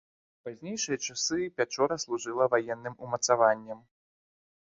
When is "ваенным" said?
2.55-2.99